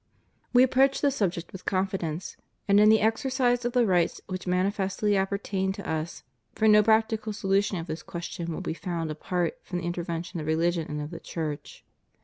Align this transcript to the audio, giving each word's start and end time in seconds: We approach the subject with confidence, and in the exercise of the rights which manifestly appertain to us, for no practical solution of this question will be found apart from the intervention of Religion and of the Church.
We 0.51 0.63
approach 0.63 1.01
the 1.01 1.11
subject 1.11 1.51
with 1.53 1.63
confidence, 1.65 2.35
and 2.67 2.79
in 2.79 2.89
the 2.89 3.01
exercise 3.01 3.65
of 3.65 3.73
the 3.73 3.85
rights 3.85 4.19
which 4.25 4.47
manifestly 4.47 5.15
appertain 5.15 5.71
to 5.73 5.87
us, 5.87 6.23
for 6.55 6.67
no 6.67 6.81
practical 6.81 7.33
solution 7.33 7.77
of 7.77 7.85
this 7.85 8.01
question 8.01 8.51
will 8.51 8.61
be 8.61 8.73
found 8.73 9.11
apart 9.11 9.59
from 9.61 9.77
the 9.77 9.85
intervention 9.85 10.39
of 10.39 10.47
Religion 10.47 10.87
and 10.89 11.03
of 11.03 11.11
the 11.11 11.19
Church. 11.19 11.85